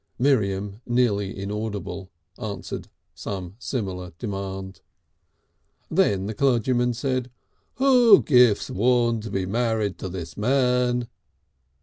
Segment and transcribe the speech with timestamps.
[0.17, 2.09] Miriam, nearly inaudible,
[2.39, 4.81] answered some similar demand.
[5.91, 7.29] Then the clergyman said:
[7.75, 11.07] "Who gifs Worn married to this man?"